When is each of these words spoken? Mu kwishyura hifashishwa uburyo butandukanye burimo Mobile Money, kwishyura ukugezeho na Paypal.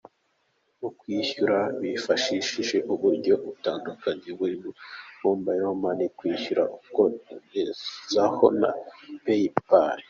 Mu 0.79 0.89
kwishyura 0.99 1.57
hifashishwa 1.79 2.77
uburyo 2.93 3.33
butandukanye 3.43 4.27
burimo 4.37 4.69
Mobile 5.23 5.69
Money, 5.81 6.05
kwishyura 6.17 6.63
ukugezeho 6.77 8.45
na 8.59 8.69
Paypal. 9.23 9.99